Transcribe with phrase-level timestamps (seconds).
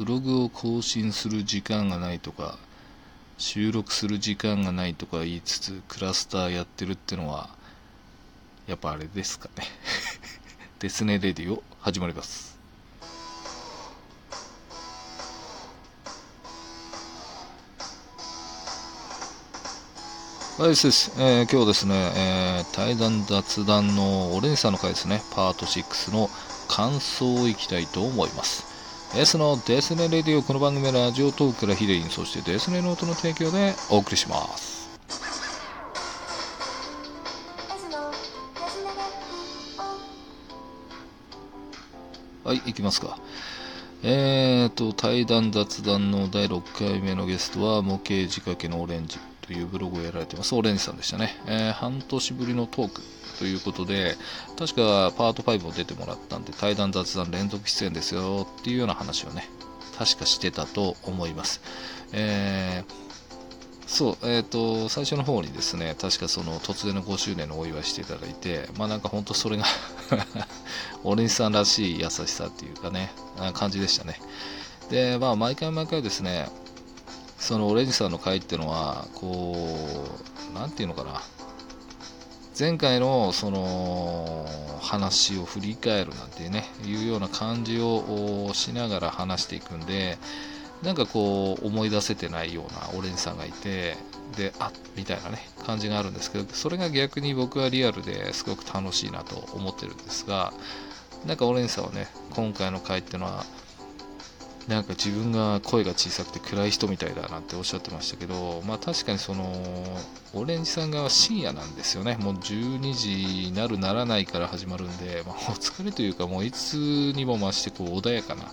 [0.00, 2.56] ブログを更新する時間がないとか
[3.36, 7.50] 収録する時間がないとか言いつつクラスターやってるってのは
[8.66, 9.64] やっぱあれですかね。
[10.80, 12.58] ですねレディオ始まります。
[20.56, 26.30] はい、です、えー、今日はですね、えー、対談雑談のオレンジさんの回ですね、パート6の
[26.68, 28.69] 感想をいきたいと思います。
[29.12, 34.88] S のデスネ Radio、この番組はラジオトークからヒデイン、そしてデスネノートの提供でお送りします。
[42.44, 43.18] はい、いきますか。
[44.04, 49.18] えーと、対談雑談の第6回目のゲストは、模型仕掛けのオレンジ
[49.50, 51.36] というブログをやられてます、オレンジさんでしたね。
[51.46, 53.02] えー、半年ぶりのトーク
[53.40, 54.14] ということで、
[54.56, 59.48] 確かパート5を出てもらったんで、対談雑談連続出演ですよっていうような話をね、
[59.98, 61.60] 確かしてたと思います。
[62.12, 63.10] えー
[63.88, 69.64] そう、えっ、ー、と、最初の方にですね、確かその突然の5周年のお祝いしていただいて、まあなんか本当それが
[71.02, 73.10] オレンジさんらしい優しさっていうかね、
[73.54, 74.20] 感じでしたね。
[74.90, 76.48] で、まあ毎回毎回ですね、
[77.40, 79.56] そのオレンジさんの回っていうのは、こ
[80.52, 81.20] う、なんていうのかな、
[82.60, 84.46] 前回のその
[84.82, 90.18] 話を振り返るなんてねいうような感じをしながら話していくんで
[90.82, 93.96] なんかこう思い出せてないようなオレンジさんがいて
[94.36, 100.52] であみたいなね感じがあるんですけどそれが逆に僕はリアルですごく楽しいなと思ってるんですが
[101.26, 103.44] なんかオレンジさんはね今回の回っていうのは
[104.70, 109.52] なんか自分が声が小さくて暗い人みたいだなっておっしゃってましたけど、まあ確かにその、
[110.32, 112.16] オレンジさんが深夜なんですよね。
[112.20, 116.74] もう12時になるならないから始まるんで、まあ、 お疲れというかもういつ
[117.16, 118.44] にも増してこう穏やかな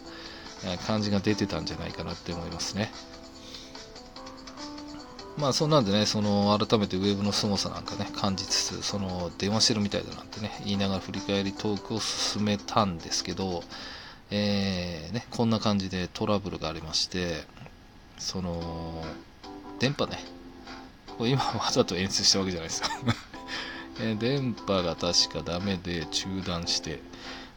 [0.87, 2.91] 感じが出てたんじゃないかなって思いますね。
[5.37, 13.63] まあそんなんでね、その改めてウェブの凄さなんかね、感じつつ、その電話してるみたいだなんてね、言いながら振り返りトークを進めたんですけど、
[14.29, 17.43] えー、ね、こんな感じでトラブルがありまして、
[18.17, 19.03] その、
[19.79, 20.19] 電波ね、
[21.17, 22.87] これ今わざと演出したわけじゃないですよ。
[23.99, 27.01] え電波が確かダメで中断して、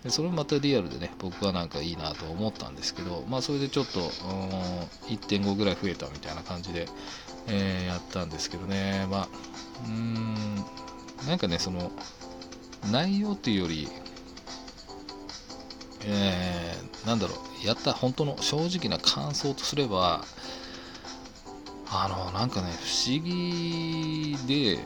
[0.04, 4.00] でそれもまたリアルでね、僕はなんかいいなと思ったんですけど、まあそれでちょっと、
[5.08, 6.88] 1.5ぐらい増えたみたいな感じで、
[7.48, 9.28] えー、やったんですけどね、まあ、
[9.84, 10.34] うーん、
[11.26, 11.92] なんかね、その、
[12.90, 13.88] 内容っていうより、
[16.04, 20.24] えー、なんだろう、やった本当の正直な感想とすれば、
[21.90, 24.78] あの、なんかね、不思議で、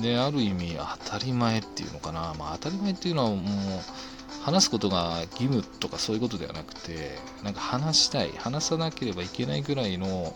[0.00, 3.42] で、ある意味当たり前っていうのかな、まあ当たり前っていうのはもう、
[4.42, 10.34] 話すことが義務とかそういうことではなくて、なんか話したい、話さなければいけないぐらいの、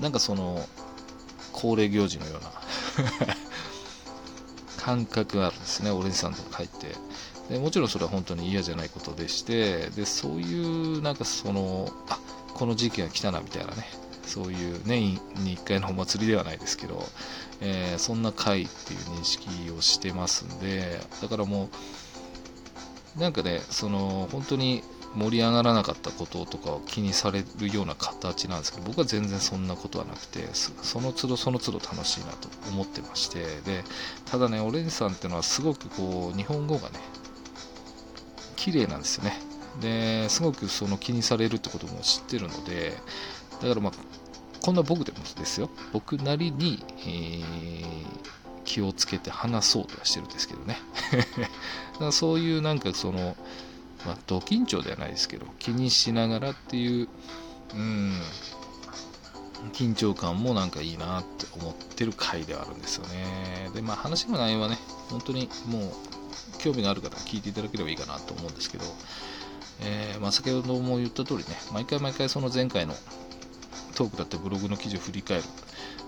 [0.00, 0.66] なんかその、
[1.52, 2.50] 恒例行事のような。
[4.86, 6.86] 感覚があるんですね、オレンジさんとか書いて。
[7.50, 12.18] でもちろんそれは本当に嫌じゃないことでしてでそういうなんかそのあ
[12.54, 13.88] この時期が来たなみたいなね
[14.24, 17.04] そういう年に1回のお祭りではないですけど、
[17.60, 21.68] えー、そんな回っていう認識をしてますんでだからも
[23.16, 24.82] うなんかねその本当に
[25.14, 33.84] 盛り上がらなかったこととかを気にされるような形なんですけど僕は全然そんなことはなくてその都度その都度楽しいなと思ってましてで
[34.26, 36.98] ただねオレンジさんっていうのはすごくこう日本語がね
[38.56, 39.38] 綺麗なんですよね。
[39.80, 42.96] ですごくその気にされるってことも知ってるので
[43.60, 43.92] だからまあ
[44.66, 45.70] こんな僕でもですよ。
[45.92, 47.44] 僕なりに、えー、
[48.64, 50.78] 気をつけて話そうとはしてるんですけどね。
[51.92, 53.36] だからそういうなんかその
[54.04, 57.08] まあ、ド緊張ではないですけど気にしながらっていう
[57.74, 58.12] うん
[59.72, 63.70] 緊張感もなんかいいなって思ってる回ではあるんですよね。
[63.74, 64.78] でまあ話の内容はね
[65.10, 65.92] 本当にもう
[66.58, 68.84] 興味がある方は聞いていただければいいかなと思うんですけど、
[69.80, 72.94] えー、まあ、先ほども言った通りね、毎回毎回その前回の
[73.94, 75.44] トークだったブログの記事を振り返る、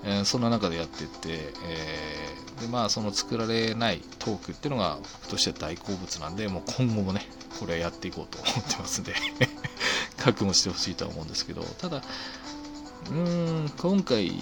[0.05, 7.27] えー、そんな中でやってって、えー、でまあ、その作られないトークっていうのが僕としては大好物なんで、もう今後もね、
[7.59, 9.15] これはやっていこうと思ってますんで
[10.19, 14.33] 覚悟してほしいとは思うんですけど、ただ、うーん、今回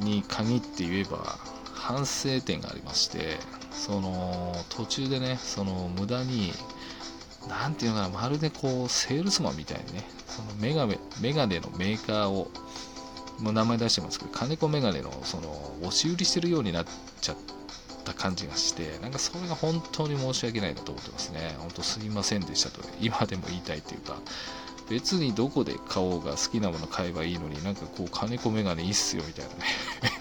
[0.00, 1.38] に限って言えば、
[1.74, 3.38] 反省点がありまして、
[3.78, 6.52] その途中でねその無駄に
[7.48, 12.50] 何ていうのかなまるでこうセールスマンみたいにねそのメガネメガネのメーカーを
[13.38, 16.86] もう名前出してますけど金子メガネのその押し売りしてるようになっ
[17.20, 17.36] ちゃっ
[18.08, 21.54] た感じがしてなんかそれが本当に申し訳ないなと思ってますね。
[21.58, 22.80] 本当すいませんでしたと。
[23.00, 24.16] 今でも言いたいというか
[24.88, 29.64] 別にどこで買おうが好きなもの買えばいいのになんかこう金子メガネいいっすよみたいなね。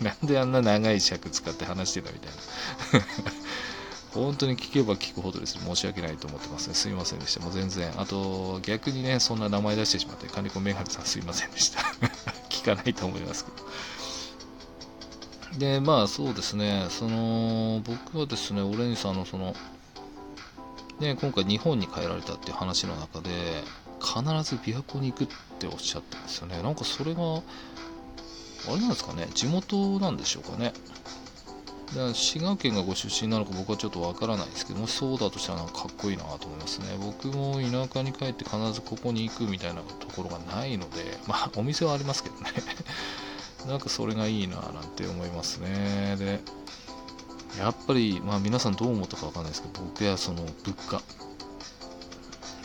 [0.22, 2.32] なんであんな長い尺使って話してたみたい
[3.02, 3.08] な。
[4.14, 5.56] 本当に聞けば聞くほどです。
[5.56, 6.74] ね申し訳ないと思ってますね。
[6.74, 7.42] すいませんでした。
[7.42, 7.94] もう全然。
[8.00, 11.82] あと逆にねそんな名前出してしまって金子メガネさんすいませんでした。
[12.50, 13.58] 聞かないと思いますけど。
[15.58, 16.86] でまあそうですね。
[16.90, 19.56] その僕はですねオレンジさんのその
[21.00, 23.30] ね、今回日本に帰られたっていう話の中で
[24.00, 25.28] 必ず琵琶湖に行くっ
[25.60, 26.62] ておっしゃったんですよね。
[26.64, 27.42] なんかそれがあ
[28.70, 29.28] れなんですかね。
[29.34, 30.74] 地元なんでしょうかね。
[31.96, 36.88] だ滋賀県がご出身なのか僕はちょっとわからないですけどもそうだとしたらなんかかっこいいなと思いますね。
[37.00, 42.52] 僕も田舎に帰って必ずここに行くみたいなところがないのでまあお店はありますけどね。
[43.68, 46.16] なんかそれがいいななんて思いますね。
[46.18, 46.40] で
[47.60, 51.02] やっぱり、まあ、皆さんどう思ったかわかんないですけど僕はその物価。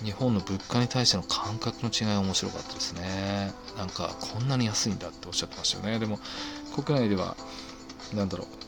[0.04, 3.52] 日本の物価に対しての感覚の違いが面白かったですね。
[3.76, 5.98] なんかこんなに安いんだっておっしゃってましたよね。
[5.98, 6.18] でも
[6.74, 7.36] 国内では
[8.14, 8.61] 何だろう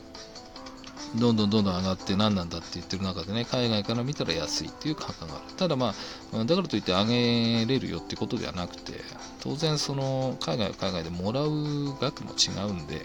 [1.19, 5.55] どんどんどんどん上がって何なんだって言ってる中でね海外から見たら安いっていう感覚がある。
[5.55, 5.93] ただま
[6.33, 8.93] あだからといって上げれるよってことではなくて
[9.41, 12.95] 当然その海外は海外でもらう額も違うんで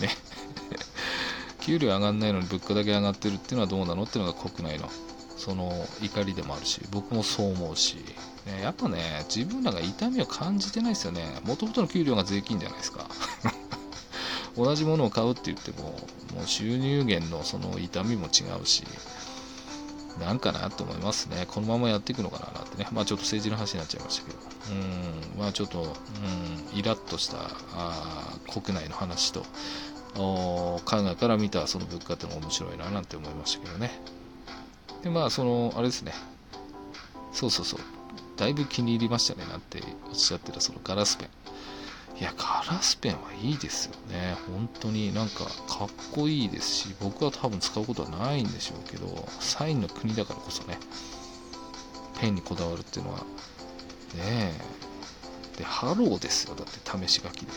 [0.00, 0.10] ね。
[1.60, 4.88] 給料上がんないのに物価だけ上がってるっていうのはどうなのっていうのが国内の
[5.36, 7.96] その怒りでもあるし僕もそう思うし、
[8.46, 11.40] ね、やっぱね自分らが痛みを感じてないですよね。
[11.44, 13.06] もともとの給料が税金じゃないですか。
[14.58, 15.90] 同じものを買うって言っても
[16.34, 18.84] もう収入源のその痛みも違うし
[20.20, 21.46] なんかなと思いますね。
[21.46, 22.88] このままやっていくのかなってね。
[22.90, 24.38] まあちょっと政治の話になっちゃいましたけど。
[24.72, 27.36] うん、まあちょっと、うん、イラッとした
[27.72, 29.44] あ国内の話と、
[30.84, 33.92] 海外から見たその物価ってのが面白いななんて思いましたけどね。
[35.04, 36.12] で、まあ、その、あれですね。
[37.32, 37.80] そうそうそう。
[38.36, 41.28] だいぶ気に入りましたねなんておっしゃってたそのガラスペン。
[42.20, 44.36] いや、ガラスペンはいいですよね。
[44.48, 50.78] 本当になんかかっこいいですし、僕は多分使うことはないんでしょうけど、サインの国だからこそね、
[52.20, 53.24] ペンにこだわるっていうのは、ね
[54.24, 55.58] え。
[55.58, 56.56] で、ハローですよ。
[56.56, 57.52] だって試し書きで。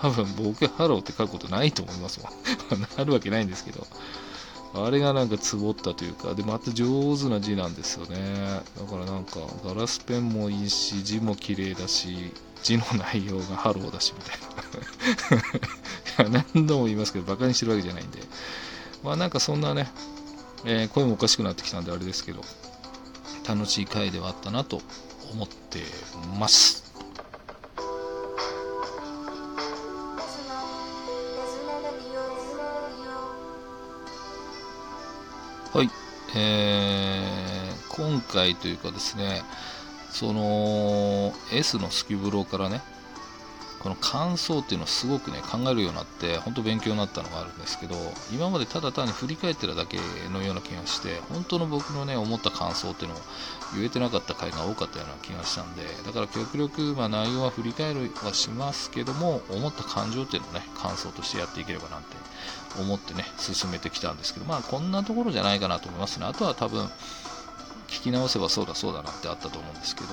[0.00, 2.32] 多分僕ハローって書くことないと思いますもん。
[2.96, 3.86] あるわけないんですけど。
[4.74, 8.16] あれがなんかつぼったというか、で、また上手な字なんですよね。
[8.78, 12.32] だからなんか、ガラスペンもいいし、字も綺麗だし、
[12.62, 14.22] 字の内容がハローだし、み
[16.16, 16.44] たいな。
[16.54, 18.20] 何度も言いますけど、馬鹿にしてるわけじゃないんで。
[19.02, 19.88] まあなんかそんなね、
[20.64, 22.42] えー、声もおかしくなってきたんであれですけど、
[23.48, 24.82] 楽しい回ではあったなと
[25.32, 25.80] 思って
[26.38, 26.87] ます。
[35.70, 35.90] はい、
[36.34, 39.42] えー、今回というかですね、
[40.08, 42.80] その S のスキブロからね、
[43.80, 47.94] この感想っていうのをすごくね考えるようになって本当勉強になったのがあるんですけど
[48.32, 49.98] 今までただ単に振り返ってるだけ
[50.32, 53.18] のような気がして本当の僕のね思った感想っていうのを
[53.74, 62.16] 言えてなかった回が多かったような気がしたんでだから極力、まあ、内容は振り返るはしますけども思った感情っていうのをね感想としてやっていければなんて
[62.80, 66.26] 思ってね進めてきたんですけどまあこんなところじゃないかなと思いますね。
[66.26, 66.88] あとは多分
[67.88, 70.08] 聞き直せばそうだそうだなってあったと思うんですけど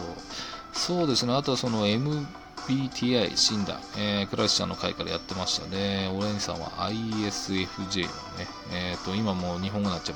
[0.75, 2.27] そうですねあとはその M
[2.67, 6.09] PTI 診断、えー、クラシちゃんの回からやってましたね。
[6.11, 8.07] オレンジさんは ISFJ の
[8.39, 10.15] ね、え、ー、と、今もう日本語になっちゃ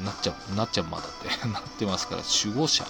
[0.00, 2.84] う、なっちゃ、なっちゃうまだって なってますから、守護者。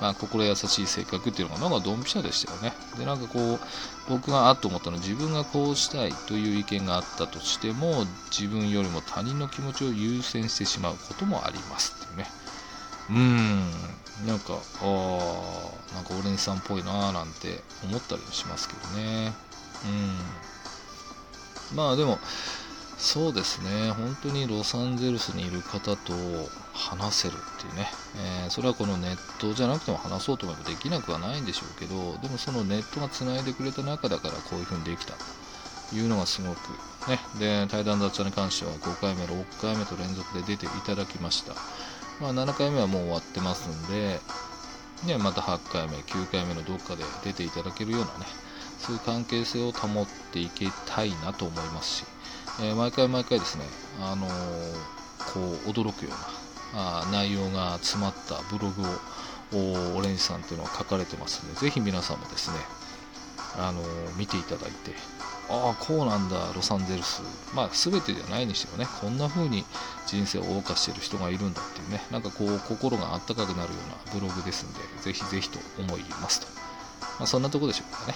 [0.00, 2.72] まあ、心優しい性格っていうのが、なんかドンピシャでしたよね。
[2.96, 3.60] で、なんかこう、
[4.08, 12.30] 僕があっと思ったのは、自分がこうしたいという意見があったとしても、自分よりも他人の気持ちを優先してしまうこともありますっていうね。
[13.10, 14.58] うん、なんか、あ
[15.92, 19.32] あ、なんかオレンジさんっぽいなーなんて思ったりもしますけどね。
[21.70, 21.76] うん。
[21.76, 22.18] まあでも、
[22.98, 26.12] そうですね、本当にロサンゼルスにいる方と
[26.72, 27.90] 話せるっていうね、
[28.44, 36.58] えー、それはこのネットじゃなくても話そうと思えばできなくはないんでしょうけど、でもそのネットがつないでくれた中だからこういう風にできたというのがすごく
[37.08, 41.54] ね、で、対談雑談に関しては5回目、6回目と連続で出ていただきました。
[42.20, 44.20] まあ、7回目はもう終わってますんで、
[45.06, 48.26] ね、また8回目、9回目のどっかで出ていただけるようなね、
[48.78, 52.04] そういう関係性を保っていきたいなと思いますし、
[52.60, 53.64] えー、毎回毎回ですね、
[54.00, 56.40] あの、こう驚くような
[57.02, 58.82] あ内容が詰まったブログ
[59.56, 62.56] をオレンジさんっていうのは書かれてますので、ぜひ皆さんもですね、
[63.58, 63.82] あの、
[64.16, 64.94] 見ていただいて、
[65.50, 67.22] ああこうなんだロサンゼルス。
[67.54, 69.64] まあ全てじゃないにしてもねこんな風に
[70.06, 76.46] 人生を謳歌してる人がいるんだっていうねなんかこう心があったかくなるようなブログですんでぜひぜひと思いますと、
[77.18, 78.14] まあ、そんなとこでしょうかね。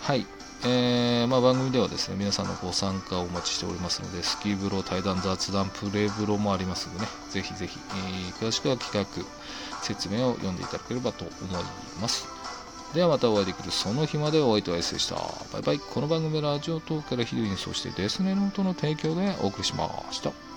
[0.00, 0.26] はい。
[0.64, 9.24] えー、まあ、番組ではですね皆さんのご参加をお待ちしておりますのでスキーブロ対談雑談プレーブロもありますのでねぜひぜひ、えー、詳しくは企画
[9.82, 11.64] 説明を読んでいただければと思い
[12.00, 12.37] ます。
[12.94, 15.16] ではまたお会いできるその日までお相手は S でした。
[15.52, 15.78] バイバイ。
[15.78, 20.47] この番組はラジオトークからヒロインそしてデスネノートの提供でお送りしました。